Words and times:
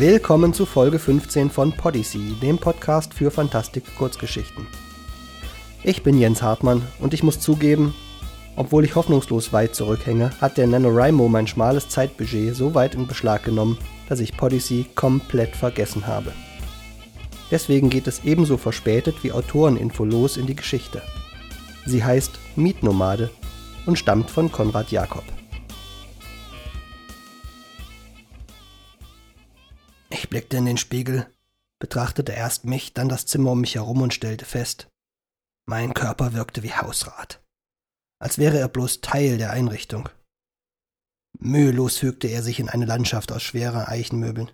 Willkommen 0.00 0.54
zu 0.54 0.64
Folge 0.64 0.98
15 0.98 1.50
von 1.50 1.72
Podyssey, 1.76 2.34
dem 2.40 2.56
Podcast 2.56 3.12
für 3.12 3.30
Fantastik-Kurzgeschichten. 3.30 4.66
Ich 5.84 6.02
bin 6.02 6.18
Jens 6.18 6.40
Hartmann 6.40 6.80
und 7.00 7.12
ich 7.12 7.22
muss 7.22 7.38
zugeben, 7.38 7.94
obwohl 8.56 8.86
ich 8.86 8.94
hoffnungslos 8.94 9.52
weit 9.52 9.74
zurückhänge, 9.74 10.30
hat 10.40 10.56
der 10.56 10.68
NaNoWriMo 10.68 11.28
mein 11.28 11.46
schmales 11.46 11.90
Zeitbudget 11.90 12.56
so 12.56 12.74
weit 12.74 12.94
in 12.94 13.08
Beschlag 13.08 13.44
genommen, 13.44 13.76
dass 14.08 14.20
ich 14.20 14.38
Podyssey 14.38 14.86
komplett 14.94 15.54
vergessen 15.54 16.06
habe. 16.06 16.32
Deswegen 17.50 17.90
geht 17.90 18.06
es 18.06 18.24
ebenso 18.24 18.56
verspätet 18.56 19.16
wie 19.22 19.32
Autoreninfo 19.32 20.06
los 20.06 20.38
in 20.38 20.46
die 20.46 20.56
Geschichte. 20.56 21.02
Sie 21.84 22.02
heißt 22.02 22.38
Mietnomade 22.56 23.28
und 23.84 23.98
stammt 23.98 24.30
von 24.30 24.50
Konrad 24.50 24.90
Jakob. 24.90 25.24
Ich 30.30 30.32
blickte 30.32 30.58
in 30.58 30.64
den 30.64 30.76
Spiegel, 30.76 31.26
betrachtete 31.80 32.30
erst 32.30 32.64
mich, 32.64 32.94
dann 32.94 33.08
das 33.08 33.26
Zimmer 33.26 33.50
um 33.50 33.62
mich 33.62 33.74
herum 33.74 34.00
und 34.00 34.14
stellte 34.14 34.44
fest, 34.44 34.88
mein 35.66 35.92
Körper 35.92 36.34
wirkte 36.34 36.62
wie 36.62 36.72
Hausrat, 36.72 37.42
als 38.20 38.38
wäre 38.38 38.56
er 38.56 38.68
bloß 38.68 39.00
Teil 39.00 39.38
der 39.38 39.50
Einrichtung. 39.50 40.08
Mühelos 41.36 41.96
fügte 41.96 42.28
er 42.28 42.44
sich 42.44 42.60
in 42.60 42.68
eine 42.68 42.84
Landschaft 42.84 43.32
aus 43.32 43.42
schwerer 43.42 43.88
Eichenmöbeln. 43.88 44.52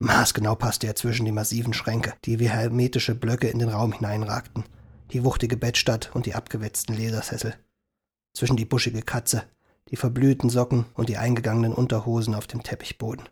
Maßgenau 0.00 0.56
passte 0.56 0.88
er 0.88 0.96
zwischen 0.96 1.26
die 1.26 1.30
massiven 1.30 1.74
Schränke, 1.74 2.14
die 2.24 2.40
wie 2.40 2.50
hermetische 2.50 3.14
Blöcke 3.14 3.46
in 3.46 3.60
den 3.60 3.68
Raum 3.68 3.92
hineinragten, 3.92 4.64
die 5.12 5.22
wuchtige 5.22 5.56
Bettstatt 5.56 6.10
und 6.12 6.26
die 6.26 6.34
abgewetzten 6.34 6.96
Ledersessel, 6.96 7.54
zwischen 8.36 8.56
die 8.56 8.64
buschige 8.64 9.02
Katze, 9.02 9.44
die 9.90 9.96
verblühten 9.96 10.50
Socken 10.50 10.86
und 10.94 11.08
die 11.08 11.18
eingegangenen 11.18 11.72
Unterhosen 11.72 12.34
auf 12.34 12.48
dem 12.48 12.64
Teppichboden. 12.64 13.28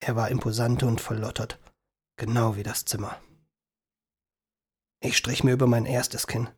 Er 0.00 0.16
war 0.16 0.30
imposant 0.30 0.82
und 0.82 1.00
verlottert, 1.00 1.58
genau 2.16 2.56
wie 2.56 2.62
das 2.62 2.84
Zimmer. 2.84 3.20
Ich 5.02 5.16
strich 5.16 5.44
mir 5.44 5.52
über 5.52 5.66
mein 5.66 5.86
erstes 5.86 6.26
Kinn. 6.26 6.48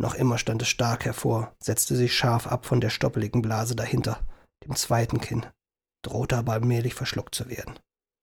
Noch 0.00 0.14
immer 0.14 0.38
stand 0.38 0.62
es 0.62 0.68
stark 0.68 1.04
hervor, 1.04 1.56
setzte 1.58 1.96
sich 1.96 2.16
scharf 2.16 2.46
ab 2.46 2.66
von 2.66 2.80
der 2.80 2.90
stoppeligen 2.90 3.42
Blase 3.42 3.74
dahinter, 3.74 4.24
dem 4.64 4.76
zweiten 4.76 5.20
Kinn, 5.20 5.46
drohte 6.02 6.36
aber 6.36 6.52
allmählich 6.52 6.94
verschluckt 6.94 7.34
zu 7.34 7.48
werden. 7.48 7.78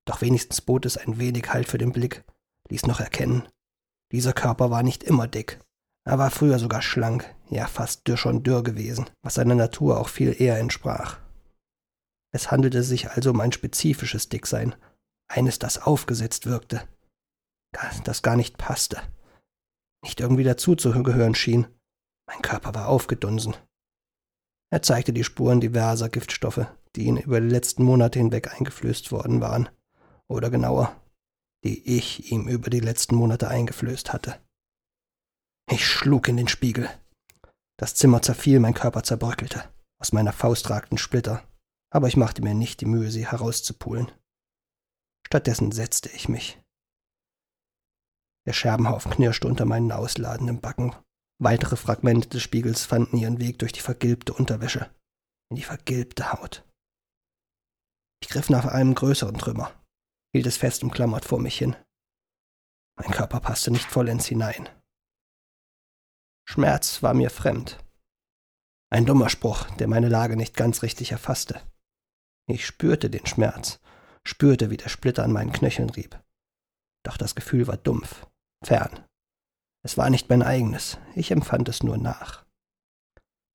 Doch 0.06 0.22
wenigstens 0.22 0.62
bot 0.62 0.86
es 0.86 0.98
ein 0.98 1.18
wenig 1.20 1.52
Halt 1.52 1.68
für 1.68 1.78
den 1.78 1.92
Blick, 1.92 2.24
ließ 2.70 2.86
noch 2.86 3.02
erkennen, 3.02 3.48
dieser 4.12 4.34
Körper 4.34 4.70
war 4.70 4.84
nicht 4.84 5.04
immer 5.04 5.28
dick. 5.28 5.60
Er 6.06 6.20
war 6.20 6.30
früher 6.30 6.60
sogar 6.60 6.82
schlank, 6.82 7.36
ja 7.50 7.68
fast 7.68 8.08
dürr 8.08 8.18
schon 8.18 8.44
dürr 8.44 8.64
gewesen, 8.64 9.10
was 9.24 9.34
seiner 9.34 9.56
Natur 9.56 10.00
auch 10.00 10.10
viel 10.10 10.40
eher 10.40 10.60
entsprach. 10.60 11.18
Es 12.36 12.52
handelte 12.52 12.83
sich 12.83 13.11
also 13.11 13.30
um 13.30 13.39
ein 13.39 13.53
spezifisches 13.53 14.28
Dicksein, 14.28 14.75
eines, 15.30 15.58
das 15.58 15.81
aufgesetzt 15.81 16.47
wirkte, 16.47 16.86
das 18.03 18.23
gar 18.23 18.36
nicht 18.36 18.58
passte, 18.58 19.02
nicht 20.03 20.19
irgendwie 20.19 20.44
dazuzugehören 20.44 21.33
schien. 21.33 21.66
Mein 22.28 22.41
Körper 22.41 22.75
war 22.75 22.89
aufgedunsen. 22.89 23.56
Er 24.69 24.81
zeigte 24.81 25.13
die 25.13 25.23
Spuren 25.23 25.61
diverser 25.61 26.09
Giftstoffe, 26.09 26.67
die 26.97 27.06
ihn 27.06 27.16
über 27.16 27.39
die 27.39 27.47
letzten 27.47 27.83
Monate 27.83 28.19
hinweg 28.19 28.53
eingeflößt 28.53 29.13
worden 29.13 29.39
waren, 29.39 29.69
oder 30.28 30.50
genauer, 30.50 30.94
die 31.63 31.88
ich 31.97 32.33
ihm 32.33 32.50
über 32.50 32.69
die 32.69 32.81
letzten 32.81 33.16
Monate 33.16 33.47
eingeflößt 33.47 34.12
hatte. 34.12 34.41
Ich 35.72 35.88
schlug 35.88 36.28
in 36.28 36.35
den 36.35 36.50
Spiegel. 36.50 36.90
Das 37.79 37.95
Zimmer 37.95 38.22
zerfiel, 38.22 38.59
mein 38.59 38.74
Körper 38.74 39.03
zerbröckelte. 39.03 39.63
Aus 40.01 40.12
meiner 40.12 40.34
Faust 40.34 40.69
ragten 40.69 40.97
Splitter, 40.97 41.41
aber 41.95 42.09
ich 42.09 42.17
machte 42.17 42.41
mir 42.41 42.53
nicht 42.53 42.81
die 42.81 42.85
Mühe, 42.85 43.09
sie 43.09 43.25
herauszupulen. 43.25 44.11
Stattdessen 45.25 45.72
setzte 45.72 46.09
ich 46.09 46.28
mich. 46.28 46.61
Der 48.45 48.51
Scherbenhaufen 48.51 49.13
knirschte 49.13 49.47
unter 49.47 49.63
meinen 49.63 49.94
ausladenden 49.94 50.59
Backen. 50.59 50.94
Weitere 51.41 51.78
Fragmente 51.78 52.28
des 52.28 52.44
Spiegels 52.44 52.83
fanden 52.83 53.16
ihren 53.16 53.39
Weg 53.39 53.59
durch 53.59 53.72
die 53.72 53.79
vergilbte 53.79 54.33
Unterwäsche, 54.33 54.94
in 55.50 55.56
die 55.56 55.63
vergilbte 55.63 56.33
Haut. 56.33 56.67
Ich 58.22 58.27
griff 58.27 58.50
nach 58.50 58.66
einem 58.66 58.94
größeren 58.94 59.38
Trümmer, 59.38 59.72
hielt 60.33 60.47
es 60.47 60.57
fest 60.57 60.83
umklammert 60.83 61.23
vor 61.23 61.39
mich 61.39 61.57
hin. 61.57 61.77
Mein 62.97 63.12
Körper 63.12 63.39
passte 63.39 63.72
nicht 63.72 63.89
vollends 63.89 64.25
hinein. 64.25 64.67
Schmerz 66.45 67.01
war 67.03 67.13
mir 67.13 67.29
fremd. 67.29 67.81
Ein 68.91 69.06
dummer 69.06 69.29
Spruch, 69.29 69.69
der 69.77 69.88
meine 69.88 70.09
Lage 70.09 70.35
nicht 70.35 70.57
ganz 70.57 70.83
richtig 70.83 71.13
erfasste. 71.13 71.62
Ich 72.47 72.66
spürte 72.66 73.09
den 73.09 73.25
Schmerz, 73.25 73.79
spürte, 74.23 74.69
wie 74.69 74.78
der 74.78 74.89
Splitter 74.89 75.23
an 75.23 75.31
meinen 75.31 75.51
Knöcheln 75.51 75.89
rieb. 75.89 76.19
Doch 77.03 77.17
das 77.17 77.35
Gefühl 77.35 77.67
war 77.67 77.78
dumpf, 77.78 78.28
fern. 78.63 79.06
Es 79.83 79.97
war 79.97 80.09
nicht 80.09 80.29
mein 80.29 80.41
eigenes, 80.41 80.97
ich 81.16 81.31
empfand 81.31 81.69
es 81.69 81.83
nur 81.83 81.97
nach. 81.97 82.45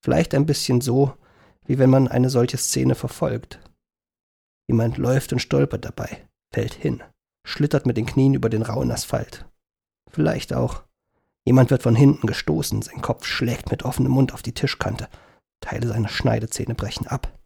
Vielleicht 0.02 0.34
ein 0.34 0.46
bisschen 0.46 0.80
so, 0.80 1.16
wie 1.66 1.78
wenn 1.78 1.90
man 1.90 2.08
eine 2.08 2.30
solche 2.30 2.56
Szene 2.56 2.94
verfolgt. 2.94 3.60
Jemand 4.68 4.98
läuft 4.98 5.32
und 5.32 5.40
stolpert 5.40 5.84
dabei, 5.84 6.28
fällt 6.52 6.74
hin, 6.74 7.02
schlittert 7.44 7.86
mit 7.86 7.96
den 7.96 8.06
Knien 8.06 8.34
über 8.34 8.48
den 8.48 8.62
rauen 8.62 8.90
Asphalt. 8.90 9.46
Vielleicht 10.10 10.52
auch. 10.52 10.84
Jemand 11.44 11.70
wird 11.70 11.82
von 11.82 11.96
hinten 11.96 12.26
gestoßen, 12.26 12.82
sein 12.82 13.00
Kopf 13.02 13.24
schlägt 13.24 13.70
mit 13.70 13.84
offenem 13.84 14.12
Mund 14.12 14.32
auf 14.32 14.42
die 14.42 14.54
Tischkante, 14.54 15.08
Teile 15.60 15.88
seiner 15.88 16.08
Schneidezähne 16.08 16.74
brechen 16.74 17.06
ab. 17.06 17.39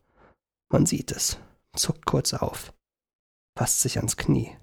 Man 0.71 0.87
sieht 0.87 1.13
es, 1.13 1.39
zuckt 1.75 2.07
kurz 2.07 2.35
auf, 2.35 2.73
fasst 3.57 3.81
sich 3.81 3.99
ans 3.99 4.17
Knie, 4.17 4.57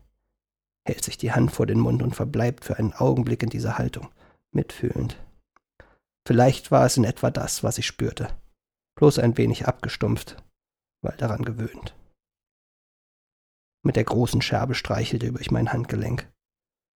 hält 0.85 1.03
sich 1.03 1.17
die 1.17 1.31
Hand 1.31 1.51
vor 1.51 1.65
den 1.65 1.79
Mund 1.79 2.01
und 2.03 2.15
verbleibt 2.15 2.65
für 2.65 2.77
einen 2.77 2.93
Augenblick 2.93 3.43
in 3.43 3.49
dieser 3.49 3.77
Haltung, 3.77 4.09
mitfühlend. 4.51 5.17
Vielleicht 6.27 6.71
war 6.71 6.85
es 6.85 6.97
in 6.97 7.03
etwa 7.03 7.31
das, 7.31 7.63
was 7.63 7.77
ich 7.77 7.85
spürte, 7.85 8.35
bloß 8.95 9.19
ein 9.19 9.37
wenig 9.37 9.67
abgestumpft, 9.67 10.37
weil 11.01 11.17
daran 11.17 11.43
gewöhnt. 11.43 11.95
Mit 13.83 13.95
der 13.95 14.03
großen 14.03 14.41
Scherbe 14.41 14.75
streichelte 14.75 15.25
über 15.25 15.41
ich 15.41 15.49
mein 15.49 15.73
Handgelenk, 15.73 16.31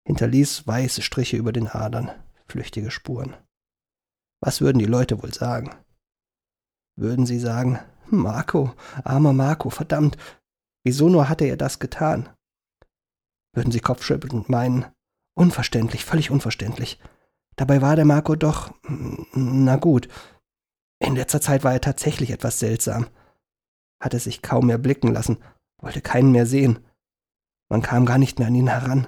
hinterließ 0.06 0.68
weiße 0.68 1.02
Striche 1.02 1.38
über 1.38 1.53
den 1.53 1.68
Adern, 1.68 2.12
flüchtige 2.47 2.92
Spuren. 2.92 3.38
Was 4.42 4.59
würden 4.59 4.80
die 4.80 4.86
Leute 4.86 5.24
wohl 5.24 5.34
sagen? 5.34 5.74
Würden 6.97 7.25
sie 7.25 7.40
sagen, 7.40 7.80
Marco, 8.09 8.74
armer 9.03 9.34
Marco, 9.34 9.69
verdammt, 9.69 10.18
wieso 10.84 11.09
nur 11.09 11.30
hatte 11.30 11.46
er 11.46 11.58
das 11.58 11.80
getan? 11.80 12.30
Würden 13.53 13.72
sie 13.72 13.80
kopfschüttelnd 13.80 14.50
meinen, 14.50 14.86
unverständlich, 15.36 16.06
völlig 16.06 16.31
unverständlich. 16.31 17.00
Dabei 17.56 17.81
war 17.81 17.96
der 17.96 18.06
Marco 18.06 18.36
doch, 18.36 18.74
na 19.34 19.75
gut, 19.75 20.08
in 21.00 21.16
letzter 21.16 21.42
Zeit 21.42 21.63
war 21.63 21.74
er 21.74 21.81
tatsächlich 21.81 22.31
etwas 22.31 22.59
seltsam, 22.59 23.08
hatte 24.02 24.19
sich 24.19 24.42
kaum 24.42 24.68
mehr 24.68 24.78
blicken 24.78 25.13
lassen, 25.13 25.38
wollte 25.81 26.02
keinen 26.02 26.31
mehr 26.31 26.46
sehen. 26.46 26.80
Man 27.69 27.81
kam 27.81 28.06
gar 28.06 28.18
nicht 28.18 28.40
mehr 28.40 28.47
an 28.47 28.56
ihn 28.56 28.69
heran. 28.69 29.08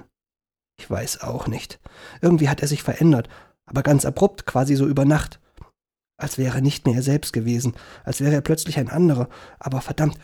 Ich 0.78 0.90
weiß 0.90 1.22
auch 1.22 1.46
nicht. 1.46 1.80
Irgendwie 2.20 2.48
hat 2.48 2.60
er 2.60 2.68
sich 2.68 2.82
verändert, 2.82 3.28
aber 3.64 3.82
ganz 3.82 4.04
abrupt, 4.04 4.46
quasi 4.46 4.76
so 4.76 4.86
über 4.86 5.04
Nacht. 5.04 5.40
Als 6.18 6.38
wäre 6.38 6.56
er 6.56 6.60
nicht 6.62 6.86
mehr 6.86 6.96
er 6.96 7.02
selbst 7.02 7.32
gewesen, 7.32 7.76
als 8.04 8.20
wäre 8.20 8.34
er 8.34 8.40
plötzlich 8.40 8.78
ein 8.78 8.88
anderer. 8.88 9.28
Aber 9.58 9.80
verdammt, 9.80 10.18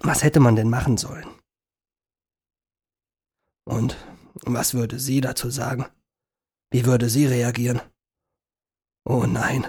was 0.00 0.22
hätte 0.22 0.40
man 0.40 0.56
denn 0.56 0.70
machen 0.70 0.96
sollen? 0.96 1.28
Und 3.64 3.96
was 4.34 4.74
würde 4.74 4.98
sie 4.98 5.20
dazu 5.20 5.50
sagen? 5.50 5.86
Wie 6.70 6.86
würde 6.86 7.08
sie 7.08 7.26
reagieren? 7.26 7.80
Oh 9.04 9.26
nein, 9.26 9.66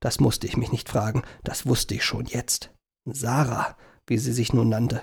das 0.00 0.20
musste 0.20 0.46
ich 0.46 0.56
mich 0.56 0.70
nicht 0.70 0.88
fragen, 0.88 1.22
das 1.42 1.66
wusste 1.66 1.94
ich 1.94 2.04
schon 2.04 2.26
jetzt. 2.26 2.70
Sarah, 3.06 3.76
wie 4.06 4.18
sie 4.18 4.32
sich 4.32 4.52
nun 4.52 4.68
nannte. 4.68 5.02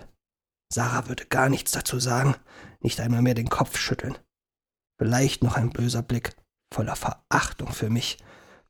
Sarah 0.71 1.07
würde 1.07 1.25
gar 1.25 1.49
nichts 1.49 1.71
dazu 1.71 1.99
sagen, 1.99 2.35
nicht 2.79 2.99
einmal 2.99 3.21
mehr 3.21 3.33
den 3.33 3.49
Kopf 3.49 3.77
schütteln. 3.77 4.17
Vielleicht 4.99 5.43
noch 5.43 5.57
ein 5.57 5.71
böser 5.71 6.03
Blick, 6.03 6.35
voller 6.73 6.95
Verachtung 6.95 7.73
für 7.73 7.89
mich, 7.89 8.17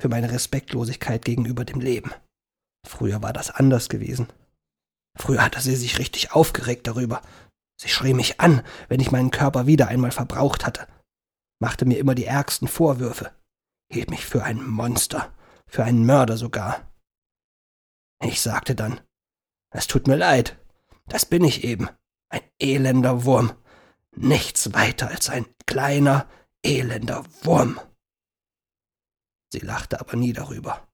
für 0.01 0.09
meine 0.09 0.31
Respektlosigkeit 0.31 1.24
gegenüber 1.24 1.63
dem 1.63 1.80
Leben. 1.80 2.12
Früher 2.88 3.21
war 3.21 3.33
das 3.33 3.51
anders 3.51 3.88
gewesen. 3.88 4.27
Früher 5.15 5.45
hatte 5.45 5.62
sie 5.62 5.75
sich 5.75 6.00
richtig 6.00 6.31
aufgeregt 6.31 6.88
darüber. 6.88 7.21
Sie 7.80 7.89
schrie 7.89 8.15
mich 8.15 8.39
an, 8.39 8.63
wenn 8.89 9.00
ich 9.00 9.12
meinen 9.12 9.30
Körper 9.30 9.68
wieder 9.68 9.89
einmal 9.89 10.09
verbraucht 10.09 10.65
hatte, 10.65 10.88
machte 11.59 11.86
mir 11.86 12.00
immer 12.00 12.15
die 12.15 12.25
ärgsten 12.25 12.68
Vorwürfe, 12.68 13.31
hielt 13.92 14.09
mich 14.09 14.25
für 14.25 14.44
ein 14.44 14.65
Monster, 14.65 15.31
für 15.68 15.83
einen 15.83 16.03
Mörder 16.03 16.36
sogar. 16.36 16.92
Ich 18.24 18.42
sagte 18.42 18.74
dann, 18.74 19.01
es 19.69 19.86
tut 19.86 20.07
mir 20.07 20.15
leid, 20.15 20.57
das 21.06 21.27
bin 21.27 21.44
ich 21.44 21.63
eben. 21.63 21.89
Ein 22.30 22.42
elender 22.59 23.24
Wurm. 23.25 23.53
Nichts 24.15 24.74
weiter 24.74 25.09
als 25.09 25.30
ein 25.30 25.45
kleiner, 25.68 26.27
elender 26.63 27.24
Wurm. 27.44 27.80
Sie 29.51 29.59
lachte 29.59 30.00
aber 30.00 30.15
nie 30.15 30.33
darüber, 30.33 30.88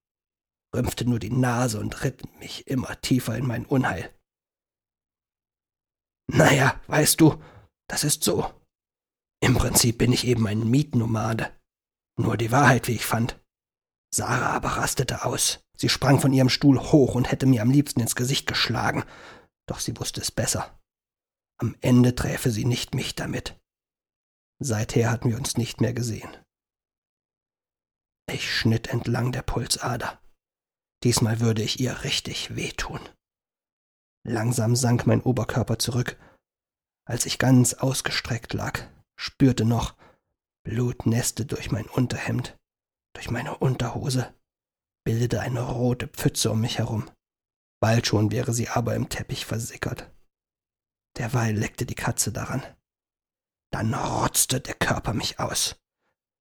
rümpfte 0.76 1.06
nur 1.06 1.20
die 1.20 1.30
Nase 1.30 1.80
und 1.80 2.04
ritt 2.04 2.24
mich 2.40 2.68
immer 2.68 3.00
tiefer 3.02 3.38
in 3.38 3.46
mein 3.46 3.66
Unheil. 3.66 4.14
Naja, 6.30 6.82
weißt 6.88 7.22
du, 7.22 7.42
das 7.88 8.04
ist 8.04 8.24
so. 8.24 8.54
Im 9.40 9.56
Prinzip 9.56 10.00
bin 10.00 10.12
ich 10.12 10.26
eben 10.26 10.48
ein 10.48 10.70
Mietnomade. 10.70 11.56
Nur 12.20 12.38
die 12.38 12.52
Wahrheit, 12.52 12.88
wie 12.88 12.96
ich 12.96 13.06
fand. 13.06 13.40
Sarah 14.14 14.52
aber 14.52 14.70
rastete 14.70 15.26
aus. 15.26 15.60
Sie 15.78 15.90
sprang 15.90 16.20
von 16.20 16.34
ihrem 16.34 16.50
Stuhl 16.50 16.80
hoch 16.80 17.14
und 17.14 17.32
hätte 17.32 17.46
mir 17.46 17.62
am 17.62 17.70
liebsten 17.70 18.00
ins 18.00 18.16
Gesicht 18.16 18.48
geschlagen. 18.48 19.04
Doch 19.68 19.80
sie 19.80 19.98
wusste 20.00 20.22
es 20.22 20.32
besser. 20.32 20.80
Am 21.60 21.76
Ende 21.82 22.16
träfe 22.16 22.50
sie 22.50 22.66
nicht 22.66 22.96
mich 22.96 23.16
damit. 23.16 23.60
Seither 24.60 25.12
hatten 25.12 25.30
wir 25.30 25.38
uns 25.38 25.58
nicht 25.58 25.82
mehr 25.82 25.94
gesehen. 25.94 26.36
Ich 28.32 28.54
schnitt 28.54 28.88
entlang 28.88 29.32
der 29.32 29.42
Pulsader. 29.42 30.22
Diesmal 31.04 31.40
würde 31.40 31.62
ich 31.62 31.80
ihr 31.80 32.04
richtig 32.04 32.56
wehtun. 32.56 33.00
Langsam 34.26 34.76
sank 34.76 35.08
mein 35.08 35.22
Oberkörper 35.22 35.80
zurück. 35.80 36.20
Als 37.08 37.26
ich 37.26 37.40
ganz 37.40 37.74
ausgestreckt 37.76 38.54
lag, 38.54 38.82
spürte 39.18 39.64
noch, 39.64 39.96
Blut 40.66 41.06
nässte 41.06 41.46
durch 41.46 41.72
mein 41.72 41.86
Unterhemd, 41.86 42.58
durch 43.16 43.32
meine 43.32 43.58
Unterhose, 43.58 44.36
bildete 45.06 45.40
eine 45.40 45.62
rote 45.62 46.10
Pfütze 46.10 46.52
um 46.52 46.60
mich 46.60 46.80
herum. 46.80 47.10
Bald 47.80 48.08
schon 48.08 48.32
wäre 48.32 48.54
sie 48.54 48.68
aber 48.68 48.96
im 48.96 49.08
Teppich 49.08 49.46
versickert. 49.46 50.12
Derweil 51.18 51.56
leckte 51.56 51.86
die 51.86 51.96
Katze 51.96 52.34
daran. 52.34 52.64
Dann 53.72 53.94
rotzte 53.94 54.60
der 54.60 54.74
Körper 54.74 55.14
mich 55.14 55.40
aus. 55.40 55.80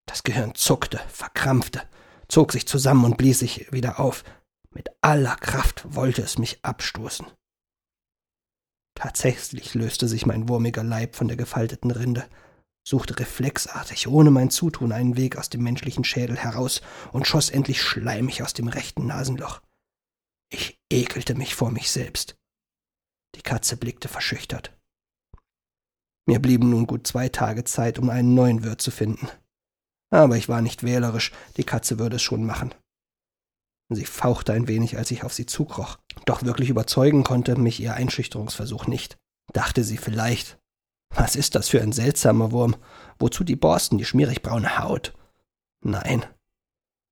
Das 0.07 0.23
Gehirn 0.23 0.55
zuckte, 0.55 0.99
verkrampfte, 1.09 1.83
zog 2.29 2.53
sich 2.53 2.67
zusammen 2.67 3.05
und 3.05 3.17
blies 3.19 3.41
sich 3.41 3.71
wieder 3.73 4.01
auf. 4.01 4.25
Mit 4.71 4.89
aller 5.01 5.37
Kraft 5.37 5.85
wollte 5.95 6.23
es 6.23 6.39
mich 6.39 6.65
abstoßen. 6.65 7.27
Tatsächlich 8.95 9.75
löste 9.75 10.09
sich 10.09 10.25
mein 10.27 10.49
wurmiger 10.49 10.83
Leib 10.83 11.17
von 11.17 11.29
der 11.29 11.37
gefalteten 11.37 11.91
Rinde, 11.91 12.27
suchte 12.87 13.19
reflexartig, 13.19 14.09
ohne 14.09 14.31
mein 14.31 14.51
Zutun, 14.51 14.93
einen 14.93 15.17
Weg 15.17 15.37
aus 15.37 15.51
dem 15.51 15.63
menschlichen 15.63 16.05
Schädel 16.05 16.37
heraus 16.37 16.81
und 17.13 17.27
schoss 17.27 17.51
endlich 17.51 17.83
schleimig 17.83 18.43
aus 18.43 18.55
dem 18.55 18.69
rechten 18.69 19.07
Nasenloch. 19.07 19.61
Ich 20.51 20.79
ekelte 20.91 21.35
mich 21.35 21.55
vor 21.55 21.71
mich 21.71 21.91
selbst. 21.91 22.37
Die 23.35 23.43
Katze 23.43 23.77
blickte 23.77 24.09
verschüchtert. 24.09 24.73
Mir 26.27 26.41
blieben 26.41 26.71
nun 26.71 26.87
gut 26.87 27.07
zwei 27.07 27.29
Tage 27.29 27.65
Zeit, 27.65 27.99
um 27.99 28.09
einen 28.09 28.35
neuen 28.35 28.65
Wirt 28.65 28.81
zu 28.81 28.91
finden. 28.91 29.29
Aber 30.11 30.37
ich 30.37 30.49
war 30.49 30.63
nicht 30.63 30.83
wählerisch, 30.83 31.33
die 31.57 31.65
Katze 31.65 31.99
würde 31.99 32.17
es 32.17 32.23
schon 32.23 32.45
machen. 32.45 32.75
Sie 33.89 34.05
fauchte 34.05 34.53
ein 34.53 34.69
wenig, 34.69 34.97
als 34.97 35.11
ich 35.11 35.25
auf 35.25 35.33
sie 35.33 35.47
zukroch. 35.47 35.99
Doch 36.25 36.43
wirklich 36.43 36.71
überzeugen 36.71 37.23
konnte 37.25 37.57
mich 37.57 37.81
ihr 37.81 37.95
Einschüchterungsversuch 37.95 38.87
nicht. 38.87 39.17
Dachte 39.53 39.85
sie 39.85 39.97
vielleicht, 39.97 40.59
was 41.15 41.37
ist 41.37 41.55
das 41.55 41.69
für 41.69 41.81
ein 41.81 41.93
seltsamer 41.93 42.51
Wurm? 42.51 42.77
Wozu 43.19 43.45
die 43.45 43.57
Borsten, 43.57 43.99
die 43.99 44.05
schmierig 44.05 44.43
braune 44.43 44.79
Haut? 44.79 45.15
Nein, 45.85 46.25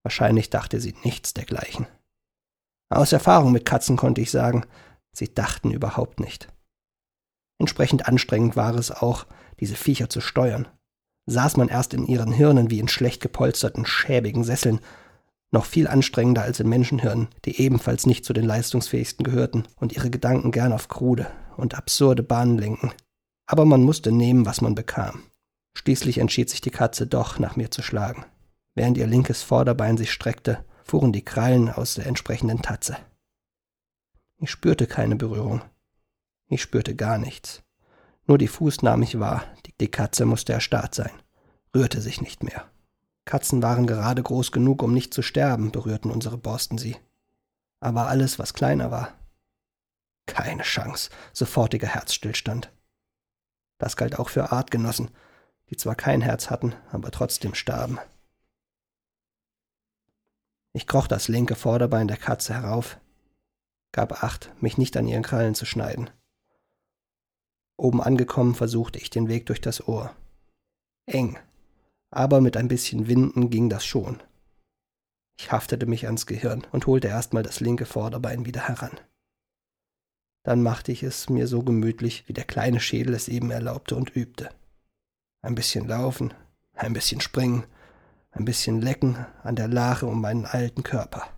wahrscheinlich 0.03 0.51
dachte 0.51 0.81
sie 0.81 0.95
nichts 1.05 1.33
dergleichen. 1.33 1.87
Aus 2.91 3.13
Erfahrung 3.13 3.53
mit 3.53 3.65
Katzen 3.65 3.97
konnte 3.97 4.21
ich 4.21 4.31
sagen, 4.31 4.67
sie 5.13 5.33
dachten 5.33 5.71
überhaupt 5.71 6.21
nicht. 6.21 6.49
Entsprechend 7.59 8.09
anstrengend 8.09 8.57
war 8.57 8.75
es 8.75 8.91
auch, 8.91 9.27
diese 9.61 9.77
Viecher 9.77 10.11
zu 10.11 10.21
steuern. 10.21 10.69
Saß 11.27 11.57
man 11.57 11.69
erst 11.69 11.95
in 11.95 12.07
ihren 12.07 12.33
Hirnen 12.33 12.71
wie 12.71 12.81
in 12.81 12.89
schlecht 12.89 13.23
gepolsterten, 13.23 13.87
schäbigen 13.87 14.45
Sesseln, 14.45 14.81
noch 15.51 15.65
viel 15.65 15.87
anstrengender 15.87 16.43
als 16.43 16.61
in 16.61 16.69
Menschenhirnen, 16.69 17.29
die 17.45 17.61
ebenfalls 17.61 18.07
nicht 18.07 18.25
zu 18.25 18.33
den 18.33 18.45
leistungsfähigsten 18.45 19.25
gehörten 19.25 19.65
und 19.77 19.93
ihre 19.93 20.11
Gedanken 20.11 20.51
gern 20.51 20.73
auf 20.73 20.89
krude 20.89 21.29
und 21.57 21.75
absurde 21.75 22.23
Bahnen 22.23 22.59
lenken. 22.59 22.93
Aber 23.47 23.65
man 23.65 23.83
musste 23.83 24.13
nehmen, 24.13 24.47
was 24.47 24.61
man 24.61 24.75
bekam. 24.75 25.23
Schließlich 25.77 26.19
entschied 26.19 26.51
sich 26.51 26.61
die 26.61 26.71
Katze 26.71 27.07
doch, 27.07 27.39
nach 27.39 27.57
mir 27.57 27.71
zu 27.71 27.83
schlagen. 27.83 28.25
Während 28.75 28.99
ihr 28.99 29.07
linkes 29.07 29.43
Vorderbein 29.43 29.97
sich 29.97 30.13
streckte, 30.13 30.65
fuhren 30.83 31.13
die 31.13 31.25
Krallen 31.25 31.71
aus 31.71 31.95
der 31.95 32.07
entsprechenden 32.07 32.63
Tatze. 32.63 32.97
Ich 34.39 34.51
spürte 34.51 34.87
keine 34.87 35.17
Berührung. 35.17 35.63
Ich 36.49 36.63
spürte 36.63 36.95
gar 36.95 37.19
nichts. 37.19 37.64
Nur 38.27 38.39
die 38.39 38.49
Fuß 38.49 38.83
nahm 38.83 39.03
ich 39.03 39.19
wahr, 39.19 39.45
die 39.81 39.91
Katze 39.91 40.25
musste 40.25 40.53
erstarrt 40.53 40.95
sein, 40.95 41.13
rührte 41.75 42.01
sich 42.01 42.21
nicht 42.21 42.43
mehr. 42.43 42.71
Katzen 43.25 43.63
waren 43.63 43.87
gerade 43.87 44.23
groß 44.23 44.53
genug, 44.53 44.83
um 44.83 44.93
nicht 44.93 45.13
zu 45.13 45.23
sterben, 45.23 45.73
berührten 45.73 46.11
unsere 46.11 46.39
Borsten 46.39 46.79
sie. 46.79 46.97
Aber 47.81 48.09
alles, 48.09 48.39
was 48.39 48.55
kleiner 48.55 48.91
war, 48.91 49.13
keine 50.27 50.63
Chance, 50.63 51.11
sofortiger 51.33 51.89
Herzstillstand. 51.89 52.73
Das 53.79 53.97
galt 53.97 54.19
auch 54.19 54.29
für 54.31 54.53
Artgenossen, 54.53 55.11
die 55.71 55.77
zwar 55.77 55.95
kein 55.95 56.21
Herz 56.21 56.51
hatten, 56.51 56.75
aber 56.93 57.11
trotzdem 57.11 57.55
starben. 57.55 57.99
Ich 60.73 60.87
kroch 60.87 61.07
das 61.07 61.29
linke 61.29 61.55
Vorderbein 61.55 62.09
der 62.09 62.17
Katze 62.17 62.55
herauf, 62.55 62.99
gab 63.93 64.25
acht, 64.25 64.51
mich 64.61 64.79
nicht 64.79 64.97
an 64.97 65.07
ihren 65.07 65.23
Krallen 65.23 65.55
zu 65.55 65.67
schneiden. 65.67 66.11
Oben 67.77 68.01
angekommen 68.01 68.55
versuchte 68.55 68.99
ich 68.99 69.11
den 69.11 69.29
Weg 69.29 69.47
durch 69.47 69.61
das 69.61 69.89
Ohr. 69.89 70.15
Eng, 71.07 71.39
aber 72.11 72.41
mit 72.41 72.57
ein 72.57 72.69
bisschen 72.69 73.09
Winden 73.09 73.51
ging 73.51 73.69
das 73.69 73.85
schon. 73.85 74.23
Ich 75.37 75.51
haftete 75.51 75.87
mich 75.87 76.07
ans 76.07 76.27
Gehirn 76.27 76.67
und 76.71 76.87
holte 76.87 77.09
erstmal 77.09 77.43
das 77.43 77.61
linke 77.61 77.87
Vorderbein 77.87 78.47
wieder 78.47 78.69
heran. 78.69 79.01
Dann 80.45 80.63
machte 80.63 80.93
ich 80.93 81.03
es 81.03 81.29
mir 81.29 81.49
so 81.49 81.63
gemütlich, 81.63 82.29
wie 82.29 82.33
der 82.33 82.45
kleine 82.45 82.79
Schädel 82.79 83.15
es 83.15 83.29
eben 83.29 83.51
erlaubte 83.51 83.97
und 83.97 84.15
übte. 84.15 84.51
Ein 85.43 85.55
bisschen 85.55 85.89
laufen, 85.89 86.33
ein 86.75 86.93
bisschen 86.93 87.21
springen, 87.21 87.65
ein 88.31 88.45
bisschen 88.45 88.81
Lecken 88.81 89.27
an 89.43 89.57
der 89.57 89.69
Lache 89.69 90.07
um 90.07 90.21
meinen 90.21 90.47
alten 90.47 90.83
Körper. 90.83 91.29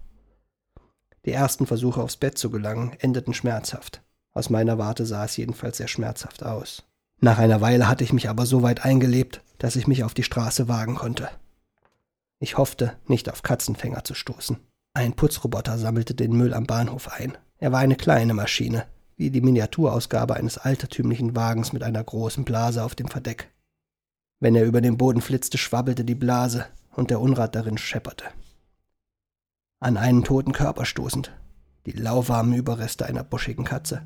Die 1.25 1.33
ersten 1.33 1.67
Versuche 1.67 2.03
aufs 2.03 2.17
Bett 2.17 2.37
zu 2.39 2.51
gelangen 2.51 2.97
endeten 3.01 3.35
schmerzhaft. 3.35 4.03
Aus 4.37 4.51
meiner 4.51 4.77
Warte 4.77 5.07
sah 5.07 5.25
es 5.25 5.39
jedenfalls 5.39 5.79
sehr 5.79 5.89
schmerzhaft 5.89 6.43
aus. 6.43 6.83
Nach 7.23 7.39
einer 7.39 7.63
Weile 7.63 7.89
hatte 7.89 8.05
ich 8.05 8.13
mich 8.13 8.29
aber 8.29 8.45
so 8.45 8.63
weit 8.63 8.85
eingelebt, 8.85 9.41
dass 9.57 9.77
ich 9.77 9.87
mich 9.87 10.05
auf 10.05 10.13
die 10.13 10.25
Straße 10.25 10.69
wagen 10.69 10.95
konnte. 10.95 11.31
Ich 12.39 12.59
hoffte, 12.59 12.99
nicht 13.07 13.31
auf 13.31 13.43
Katzenfänger 13.43 14.05
zu 14.05 14.13
stoßen. 14.13 14.59
Ein 14.93 15.15
Putzroboter 15.15 15.79
sammelte 15.79 16.15
den 16.15 16.37
Müll 16.37 16.53
am 16.53 16.67
Bahnhof 16.67 17.09
ein. 17.19 17.39
Er 17.57 17.73
war 17.73 17.79
eine 17.79 17.97
kleine 17.97 18.35
Maschine, 18.35 18.85
wie 19.17 19.31
die 19.31 19.41
Miniaturausgabe 19.41 20.35
eines 20.35 20.59
altertümlichen 20.59 21.35
Wagens 21.35 21.73
mit 21.73 21.83
einer 21.83 22.05
großen 22.05 22.45
Blase 22.45 22.85
auf 22.85 22.95
dem 22.95 23.09
Verdeck. 23.09 23.51
Wenn 24.39 24.55
er 24.55 24.67
über 24.67 24.83
den 24.83 24.99
Boden 24.99 25.23
flitzte, 25.23 25.57
schwabbelte 25.57 26.05
die 26.05 26.15
Blase, 26.15 26.67
und 26.91 27.09
der 27.09 27.23
Unrat 27.23 27.55
darin 27.55 27.79
schepperte. 27.79 28.27
An 29.81 29.97
einen 29.97 30.25
toten 30.25 30.53
Körper 30.53 30.85
stoßend, 30.85 31.33
die 31.87 31.93
lauwarmen 31.93 32.53
Überreste 32.53 33.07
einer 33.07 33.25
buschigen 33.25 33.65
Katze, 33.65 34.03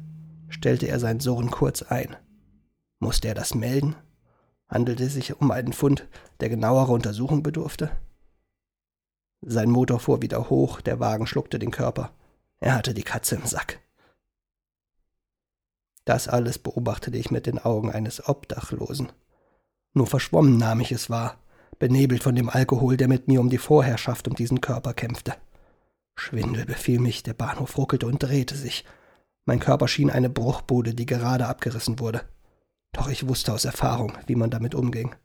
stellte 0.50 0.87
er 0.87 1.00
sein 1.00 1.21
Surren 1.21 1.50
kurz 1.50 1.83
ein. 1.83 2.16
Musste 2.99 3.28
er 3.28 3.35
das 3.35 3.54
melden? 3.54 3.97
Handelte 4.69 5.04
es 5.04 5.14
sich 5.14 5.40
um 5.40 5.50
einen 5.50 5.73
Fund, 5.73 6.07
der 6.40 6.49
genauerer 6.49 6.90
Untersuchung 6.90 7.42
bedurfte? 7.42 7.90
Sein 9.40 9.71
Motor 9.71 10.00
fuhr 10.00 10.23
wieder 10.23 10.50
hoch, 10.50 10.80
der 10.83 11.00
Wagen 11.00 11.26
schluckte 11.26 11.59
den 11.59 11.71
Körper. 11.71 12.12
Er 12.59 12.75
hatte 12.75 12.92
die 12.92 13.02
Katze 13.02 13.37
im 13.37 13.47
Sack. 13.47 13.80
Das 16.04 16.28
alles 16.28 16.59
beobachtete 16.59 17.16
ich 17.16 17.30
mit 17.30 17.47
den 17.47 17.59
Augen 17.59 17.90
eines 17.90 18.28
Obdachlosen. 18.28 19.12
Nur 19.95 20.07
verschwommen 20.07 20.57
nahm 20.57 20.80
ich 20.80 20.92
es 20.92 21.09
wahr, 21.09 21.38
benebelt 21.78 22.23
von 22.23 22.35
dem 22.35 22.49
Alkohol, 22.49 22.97
der 22.97 23.09
mit 23.09 23.28
mir 23.28 23.40
um 23.40 23.49
die 23.49 23.59
Vorherrschaft 23.59 24.28
um 24.28 24.35
diesen 24.35 24.61
Körper 24.61 24.92
kämpfte. 24.92 25.35
Schwindel 26.16 26.66
befiel 26.66 27.00
mich, 27.00 27.23
der 27.23 27.33
Bahnhof 27.33 27.78
ruckelte 27.78 28.07
und 28.07 28.23
drehte 28.23 28.57
sich. 28.57 28.85
Mein 29.50 29.59
Körper 29.59 29.88
schien 29.88 30.11
eine 30.11 30.30
Bruchbude, 30.30 30.95
die 30.95 31.07
gerade 31.07 31.49
abgerissen 31.49 31.99
wurde. 31.99 32.23
Doch 32.92 33.09
ich 33.09 33.26
wusste 33.26 33.52
aus 33.52 33.64
Erfahrung, 33.64 34.16
wie 34.28 34.37
man 34.37 34.49
damit 34.49 34.76
umging. 34.76 35.16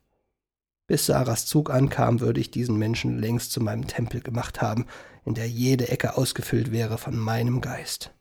Bis 0.87 1.05
Sarahs 1.05 1.45
Zug 1.45 1.69
ankam, 1.69 2.21
würde 2.21 2.41
ich 2.41 2.49
diesen 2.49 2.75
Menschen 2.79 3.19
längst 3.19 3.51
zu 3.51 3.61
meinem 3.61 3.85
Tempel 3.85 4.21
gemacht 4.21 4.63
haben, 4.63 4.87
in 5.25 5.35
der 5.35 5.47
jede 5.47 5.89
Ecke 5.89 6.17
ausgefüllt 6.17 6.71
wäre 6.71 6.97
von 6.97 7.15
meinem 7.15 7.61
Geist. 7.61 8.15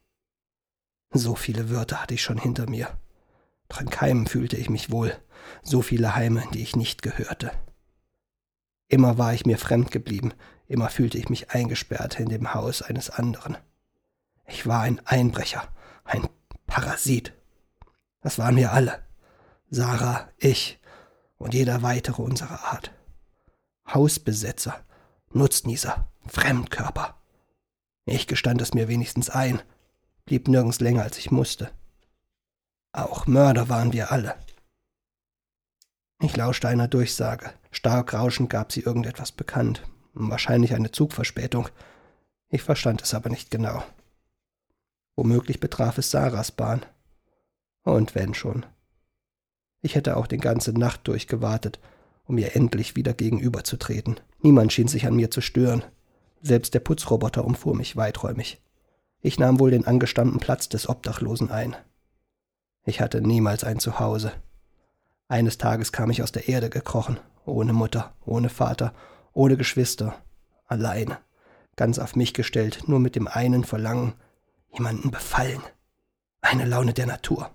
So 1.11 1.35
viele 1.37 1.71
Wörter 1.71 2.03
hatte 2.03 2.13
ich 2.13 2.23
schon 2.23 2.37
hinter 2.37 2.69
mir. 2.69 2.91
Doch 3.71 3.81
in 3.81 3.89
keinem 3.89 4.27
fühlte 4.27 4.59
ich 4.59 4.69
mich 4.69 4.91
wohl, 4.91 5.17
so 5.63 5.81
viele 5.81 6.15
Heime, 6.15 6.45
die 6.53 6.61
ich 6.61 6.77
nicht 6.77 7.01
gehörte. 7.01 7.51
Immer 8.89 9.17
war 9.17 9.33
ich 9.33 9.47
mir 9.47 9.57
fremd 9.57 9.91
geblieben, 9.91 10.35
immer 10.67 10.91
fühlte 10.91 11.17
ich 11.17 11.31
mich 11.31 11.53
eingesperrt 11.53 12.21
in 12.21 12.29
dem 12.29 12.53
Haus 12.53 12.83
eines 12.83 13.09
anderen. 13.09 13.57
Ich 14.47 14.67
war 14.67 14.83
ein 14.83 15.01
Einbrecher, 15.07 15.67
ein 16.05 16.29
Parasit. 16.67 17.33
Das 18.21 18.39
waren 18.39 18.57
wir 18.57 18.73
alle. 18.73 19.03
Sarah, 19.71 20.29
ich 20.39 20.79
und 21.37 21.55
jeder 21.55 21.83
weitere 21.83 22.23
unserer 22.23 22.65
Art. 22.65 22.93
Hausbesetzer, 23.93 24.85
Nutznießer, 25.33 26.09
Fremdkörper. 26.27 27.21
Ich 28.07 28.27
gestand 28.27 28.61
es 28.63 28.75
mir 28.75 28.89
wenigstens 28.89 29.31
ein, 29.31 29.61
blieb 30.25 30.49
nirgends 30.49 30.81
länger, 30.81 31.03
als 31.03 31.19
ich 31.19 31.31
musste. 31.31 31.71
Auch 32.93 33.27
Mörder 33.27 33.69
waren 33.69 33.93
wir 33.93 34.13
alle. 34.13 34.37
Ich 36.21 36.37
lauschte 36.37 36.69
einer 36.69 36.89
Durchsage. 36.89 37.53
Stark 37.71 38.15
rauschend 38.15 38.49
gab 38.49 38.73
sie 38.73 38.81
irgendetwas 38.81 39.33
bekannt. 39.33 39.83
Wahrscheinlich 40.15 40.75
eine 40.75 40.93
Zugverspätung. 40.93 41.69
Ich 42.49 42.63
verstand 42.63 43.03
es 43.03 43.13
aber 43.15 43.31
nicht 43.31 43.51
genau. 43.51 43.83
Womöglich 45.17 45.61
betraf 45.61 45.99
es 45.99 46.11
Sarahs 46.11 46.53
Bahn. 46.53 46.85
Und 47.83 48.15
wenn 48.15 48.35
schon. 48.35 48.67
Ich 49.81 49.95
hätte 49.95 50.17
auch 50.17 50.27
die 50.27 50.39
ganze 50.39 50.73
Nacht 50.73 51.07
durchgewartet, 51.07 51.79
um 52.25 52.39
ihr 52.39 52.57
endlich 52.57 52.97
wieder 52.97 53.13
gegenüberzutreten. 53.13 54.19
Niemand 54.41 54.73
schien 54.73 54.89
sich 54.89 55.07
an 55.07 55.15
mir 55.15 55.31
zu 55.31 55.41
stören. 55.41 55.85
Selbst 56.41 56.75
der 56.75 56.81
Putzroboter 56.81 57.45
umfuhr 57.45 57.75
mich 57.75 57.97
weiträumig. 57.97 58.63
Ich 59.21 59.39
nahm 59.39 59.61
wohl 59.61 59.71
den 59.71 59.87
angestammten 59.87 60.41
Platz 60.41 60.69
des 60.69 60.89
Obdachlosen 60.89 61.51
ein. 61.51 61.77
Ich 62.85 63.01
hatte 63.01 63.21
niemals 63.21 63.65
ein 63.65 63.79
Zuhause. 63.79 64.33
Eines 65.29 65.57
Tages 65.57 65.93
kam 65.93 66.11
ich 66.11 66.23
aus 66.23 66.33
der 66.33 66.49
Erde 66.49 66.69
gekrochen, 66.69 67.19
ohne 67.47 67.73
Mutter, 67.73 68.15
ohne 68.27 68.51
Vater, 68.51 68.93
ohne 69.33 69.57
Geschwister, 69.57 70.15
allein, 70.67 71.17
ganz 71.77 71.99
auf 71.99 72.15
mich 72.15 72.35
gestellt, 72.35 72.85
nur 72.87 73.01
mit 73.01 73.17
dem 73.17 73.27
einen 73.27 73.65
Verlangen, 73.65 74.15
jemanden 74.75 75.11
befallen. 75.11 75.63
Eine 76.41 76.65
Laune 76.67 76.93
der 76.93 77.07
Natur. 77.07 77.51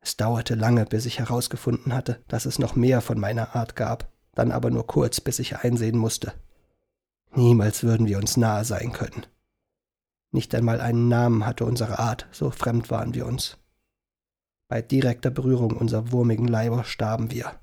Es 0.00 0.16
dauerte 0.16 0.54
lange, 0.54 0.86
bis 0.86 1.04
ich 1.06 1.18
herausgefunden 1.18 1.92
hatte, 1.92 2.22
dass 2.28 2.46
es 2.46 2.58
noch 2.58 2.76
mehr 2.76 3.00
von 3.00 3.18
meiner 3.18 3.54
Art 3.54 3.76
gab, 3.76 4.10
dann 4.34 4.52
aber 4.52 4.70
nur 4.70 4.86
kurz, 4.86 5.20
bis 5.20 5.38
ich 5.38 5.58
einsehen 5.58 5.98
musste. 5.98 6.32
Niemals 7.32 7.82
würden 7.82 8.06
wir 8.06 8.18
uns 8.18 8.36
nahe 8.36 8.64
sein 8.64 8.92
können. 8.92 9.26
Nicht 10.30 10.54
einmal 10.54 10.80
einen 10.80 11.08
Namen 11.08 11.44
hatte 11.44 11.64
unsere 11.64 11.98
Art, 11.98 12.26
so 12.32 12.50
fremd 12.50 12.90
waren 12.90 13.14
wir 13.14 13.26
uns. 13.26 13.58
Bei 14.68 14.82
direkter 14.82 15.30
Berührung 15.30 15.76
unserer 15.76 16.12
wurmigen 16.12 16.46
Leiber 16.46 16.84
starben 16.84 17.30
wir. 17.30 17.58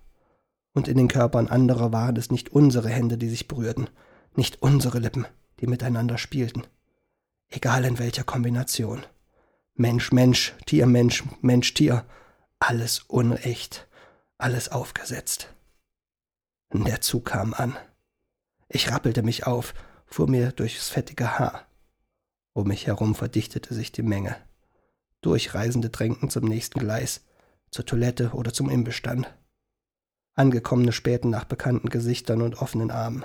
Und 0.73 0.87
in 0.87 0.97
den 0.97 1.07
Körpern 1.07 1.47
anderer 1.47 1.93
waren 1.93 2.17
es 2.17 2.31
nicht 2.31 2.49
unsere 2.49 2.89
Hände, 2.89 3.17
die 3.17 3.29
sich 3.29 3.47
berührten, 3.47 3.89
nicht 4.35 4.61
unsere 4.61 4.99
Lippen, 4.99 5.25
die 5.61 5.67
miteinander 5.67 6.17
spielten. 6.17 6.63
Egal 7.55 7.85
in 7.85 7.99
welcher 7.99 8.25
Kombination. 8.25 9.05
Mensch, 9.75 10.11
Mensch, 10.11 10.53
Tier, 10.65 10.85
Mensch, 10.87 11.23
Mensch, 11.39 11.73
Tier. 11.73 12.05
Alles 12.59 12.99
unecht, 13.07 13.87
alles 14.37 14.67
aufgesetzt. 14.67 15.55
Der 16.73 16.99
Zug 16.99 17.27
kam 17.27 17.53
an. 17.53 17.77
Ich 18.67 18.91
rappelte 18.91 19.23
mich 19.23 19.47
auf, 19.47 19.73
fuhr 20.05 20.29
mir 20.29 20.51
durchs 20.51 20.89
fettige 20.89 21.39
Haar. 21.39 21.65
Um 22.51 22.67
mich 22.67 22.87
herum 22.87 23.15
verdichtete 23.15 23.73
sich 23.73 23.93
die 23.93 24.03
Menge. 24.03 24.35
Durchreisende 25.21 25.89
drängten 25.89 26.29
zum 26.29 26.43
nächsten 26.43 26.79
Gleis, 26.79 27.23
zur 27.71 27.85
Toilette 27.85 28.31
oder 28.31 28.51
zum 28.51 28.69
Imbissstand. 28.69 29.33
Angekommene 30.33 30.91
spähten 30.91 31.29
nach 31.29 31.45
bekannten 31.45 31.87
Gesichtern 31.87 32.41
und 32.41 32.55
offenen 32.61 32.91
Armen. 32.91 33.23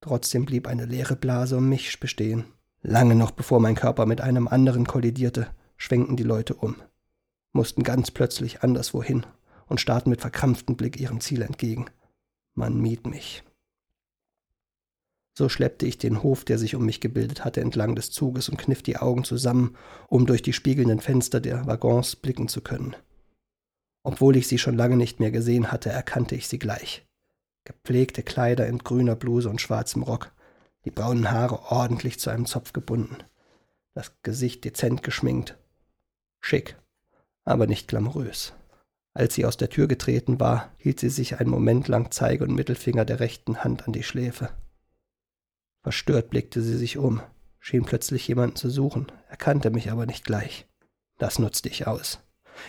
Trotzdem 0.00 0.44
blieb 0.44 0.66
eine 0.66 0.86
leere 0.86 1.14
Blase 1.14 1.56
um 1.56 1.68
mich 1.68 2.00
bestehen. 2.00 2.53
Lange 2.86 3.14
noch 3.14 3.30
bevor 3.30 3.60
mein 3.60 3.76
Körper 3.76 4.04
mit 4.04 4.20
einem 4.20 4.46
anderen 4.46 4.86
kollidierte, 4.86 5.48
schwenkten 5.78 6.18
die 6.18 6.22
Leute 6.22 6.52
um, 6.52 6.76
mussten 7.54 7.82
ganz 7.82 8.10
plötzlich 8.10 8.62
anderswohin 8.62 9.24
und 9.66 9.80
starrten 9.80 10.10
mit 10.10 10.20
verkrampftem 10.20 10.76
Blick 10.76 11.00
ihrem 11.00 11.22
Ziel 11.22 11.40
entgegen. 11.40 11.86
Man 12.52 12.78
mied 12.78 13.06
mich. 13.06 13.42
So 15.32 15.48
schleppte 15.48 15.86
ich 15.86 15.96
den 15.96 16.22
Hof, 16.22 16.44
der 16.44 16.58
sich 16.58 16.74
um 16.74 16.84
mich 16.84 17.00
gebildet 17.00 17.42
hatte, 17.42 17.62
entlang 17.62 17.94
des 17.96 18.10
Zuges 18.10 18.50
und 18.50 18.58
kniff 18.58 18.82
die 18.82 18.98
Augen 18.98 19.24
zusammen, 19.24 19.78
um 20.08 20.26
durch 20.26 20.42
die 20.42 20.52
spiegelnden 20.52 21.00
Fenster 21.00 21.40
der 21.40 21.66
Waggons 21.66 22.16
blicken 22.16 22.48
zu 22.48 22.60
können. 22.60 22.94
Obwohl 24.02 24.36
ich 24.36 24.46
sie 24.46 24.58
schon 24.58 24.76
lange 24.76 24.98
nicht 24.98 25.20
mehr 25.20 25.30
gesehen 25.30 25.72
hatte, 25.72 25.88
erkannte 25.88 26.34
ich 26.34 26.48
sie 26.48 26.58
gleich. 26.58 27.06
Gepflegte 27.64 28.22
Kleider 28.22 28.66
in 28.66 28.76
grüner 28.76 29.16
Bluse 29.16 29.48
und 29.48 29.62
schwarzem 29.62 30.02
Rock, 30.02 30.33
die 30.84 30.90
braunen 30.90 31.30
Haare 31.30 31.70
ordentlich 31.70 32.18
zu 32.18 32.30
einem 32.30 32.46
Zopf 32.46 32.72
gebunden, 32.72 33.18
das 33.94 34.12
Gesicht 34.22 34.64
dezent 34.64 35.02
geschminkt. 35.02 35.56
Schick, 36.40 36.76
aber 37.44 37.66
nicht 37.66 37.88
glamourös. 37.88 38.52
Als 39.14 39.34
sie 39.34 39.46
aus 39.46 39.56
der 39.56 39.70
Tür 39.70 39.86
getreten 39.86 40.40
war, 40.40 40.72
hielt 40.76 40.98
sie 40.98 41.08
sich 41.08 41.38
einen 41.38 41.50
Moment 41.50 41.86
lang 41.88 42.10
Zeige 42.10 42.44
und 42.44 42.54
Mittelfinger 42.54 43.04
der 43.04 43.20
rechten 43.20 43.62
Hand 43.62 43.86
an 43.86 43.92
die 43.92 44.02
Schläfe. 44.02 44.50
Verstört 45.82 46.30
blickte 46.30 46.60
sie 46.62 46.76
sich 46.76 46.98
um, 46.98 47.20
schien 47.60 47.84
plötzlich 47.84 48.26
jemanden 48.26 48.56
zu 48.56 48.70
suchen, 48.70 49.12
erkannte 49.28 49.70
mich 49.70 49.90
aber 49.90 50.06
nicht 50.06 50.24
gleich. 50.24 50.66
Das 51.18 51.38
nutzte 51.38 51.68
ich 51.68 51.86
aus. 51.86 52.20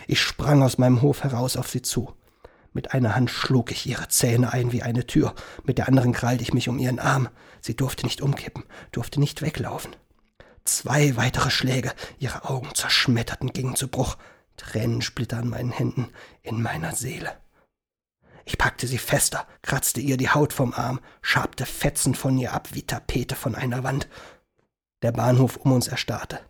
Ich 0.06 0.20
sprang 0.20 0.62
aus 0.62 0.78
meinem 0.78 1.02
Hof 1.02 1.24
heraus 1.24 1.56
auf 1.56 1.68
sie 1.68 1.82
zu. 1.82 2.14
Mit 2.76 2.92
einer 2.92 3.16
Hand 3.16 3.30
schlug 3.30 3.72
ich 3.72 3.86
ihre 3.86 4.08
Zähne 4.08 4.52
ein 4.52 4.70
wie 4.70 4.82
eine 4.82 5.06
Tür, 5.06 5.34
mit 5.64 5.78
der 5.78 5.88
anderen 5.88 6.12
krallte 6.12 6.42
ich 6.42 6.52
mich 6.52 6.68
um 6.68 6.78
ihren 6.78 6.98
Arm. 6.98 7.30
Sie 7.62 7.74
durfte 7.74 8.04
nicht 8.04 8.20
umkippen, 8.20 8.64
durfte 8.92 9.18
nicht 9.18 9.40
weglaufen. 9.40 9.96
Zwei 10.64 11.16
weitere 11.16 11.48
Schläge, 11.48 11.94
ihre 12.18 12.44
Augen 12.44 12.74
zerschmetterten, 12.74 13.54
gingen 13.54 13.76
zu 13.76 13.88
Bruch, 13.88 14.18
Tränensplitter 14.58 15.38
an 15.38 15.48
meinen 15.48 15.70
Händen, 15.70 16.10
in 16.42 16.60
meiner 16.60 16.94
Seele. 16.94 17.38
Ich 18.44 18.58
packte 18.58 18.86
sie 18.86 18.98
fester, 18.98 19.46
kratzte 19.62 20.02
ihr 20.02 20.18
die 20.18 20.28
Haut 20.28 20.52
vom 20.52 20.74
Arm, 20.74 21.00
schabte 21.22 21.64
Fetzen 21.64 22.14
von 22.14 22.36
ihr 22.36 22.52
ab 22.52 22.68
wie 22.74 22.82
Tapete 22.82 23.36
von 23.36 23.54
einer 23.54 23.84
Wand. 23.84 24.06
Der 25.00 25.12
Bahnhof 25.12 25.56
um 25.56 25.72
uns 25.72 25.88
erstarrte. 25.88 26.40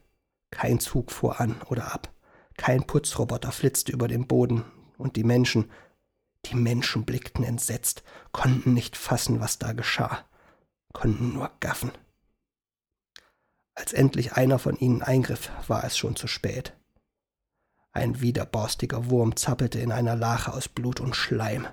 Kein 0.51 0.81
Zug 0.81 1.13
fuhr 1.13 1.41
an 1.41 1.63
oder 1.69 1.95
ab. 1.95 2.13
Kein 2.57 2.85
Putzroboter 2.85 3.53
flitzte 3.53 3.93
über 3.93 4.09
den 4.09 4.27
Boden. 4.27 4.65
Und 4.99 5.17
die 5.17 5.25
Menschen, 5.25 5.71
die 6.45 6.55
Menschen 6.55 7.05
blickten 7.05 7.45
entsetzt, 7.45 8.03
konnten 8.33 8.75
nicht 8.75 8.97
fassen, 8.97 9.41
was 9.41 9.59
da 9.59 9.73
geschah, 9.73 10.25
konnten 10.93 11.33
nur 11.33 11.51
gaffen. 11.61 11.93
Als 13.75 13.93
endlich 13.93 14.35
einer 14.35 14.59
von 14.59 14.77
ihnen 14.77 15.03
eingriff, 15.03 15.51
war 15.67 15.85
es 15.85 15.99
schon 15.99 16.17
zu 16.17 16.29
spät. 16.29 16.75
Ein 17.93 18.21
widerborstiger 18.21 19.11
Wurm 19.11 19.37
zappelte 19.37 19.81
in 19.81 19.91
einer 19.91 20.17
Lache 20.17 20.53
aus 20.53 20.69
Blut 20.69 21.01
und 21.01 21.17
Schleim. 21.17 21.67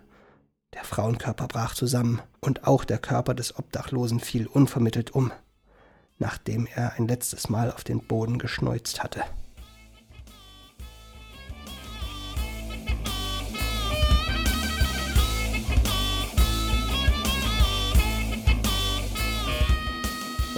Der 0.74 0.84
Frauenkörper 0.84 1.48
brach 1.48 1.76
zusammen, 1.76 2.22
und 2.40 2.66
auch 2.66 2.84
der 2.84 2.98
Körper 2.98 3.34
des 3.34 3.58
Obdachlosen 3.58 4.20
fiel 4.20 4.48
unvermittelt 4.48 5.12
um, 5.12 5.32
nachdem 6.18 6.68
er 6.68 6.94
ein 6.94 7.08
letztes 7.08 7.50
Mal 7.50 7.72
auf 7.72 7.84
den 7.84 8.06
Boden 8.06 8.40
geschneuzt 8.40 9.04
hatte. 9.04 9.24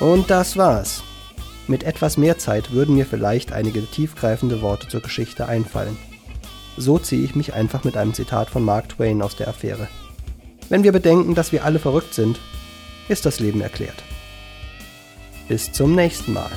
Und 0.05 0.29
das 0.29 0.55
war's. 0.55 1.01
Mit 1.67 1.81
etwas 1.81 2.15
mehr 2.15 2.37
Zeit 2.37 2.71
würden 2.71 2.93
mir 2.93 3.07
vielleicht 3.07 3.51
einige 3.51 3.83
tiefgreifende 3.83 4.61
Worte 4.61 4.87
zur 4.87 5.01
Geschichte 5.01 5.47
einfallen. 5.47 5.97
So 6.77 6.99
ziehe 6.99 7.23
ich 7.23 7.33
mich 7.33 7.55
einfach 7.55 7.83
mit 7.83 7.97
einem 7.97 8.13
Zitat 8.13 8.51
von 8.51 8.63
Mark 8.63 8.89
Twain 8.89 9.23
aus 9.23 9.35
der 9.35 9.47
Affäre. 9.47 9.87
Wenn 10.69 10.83
wir 10.83 10.91
bedenken, 10.91 11.33
dass 11.33 11.51
wir 11.51 11.65
alle 11.65 11.79
verrückt 11.79 12.13
sind, 12.13 12.39
ist 13.09 13.25
das 13.25 13.39
Leben 13.39 13.61
erklärt. 13.61 14.03
Bis 15.47 15.71
zum 15.71 15.95
nächsten 15.95 16.33
Mal. 16.33 16.51